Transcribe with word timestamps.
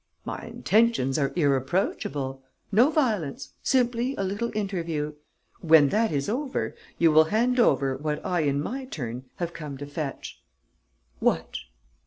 "My 0.25 0.39
intentions 0.47 1.19
are 1.19 1.31
irreproachable. 1.35 2.41
No 2.71 2.89
violence. 2.89 3.53
Simply 3.61 4.15
a 4.17 4.23
little 4.23 4.51
interview. 4.57 5.13
When 5.59 5.89
that 5.89 6.11
is 6.11 6.27
over, 6.27 6.73
you 6.97 7.11
will 7.11 7.25
hand 7.25 7.59
over 7.59 7.95
what 7.97 8.25
I 8.25 8.39
in 8.39 8.59
my 8.59 8.85
turn 8.85 9.25
have 9.35 9.53
come 9.53 9.77
to 9.77 9.85
fetch." 9.85 10.41
"What?" 11.19 11.55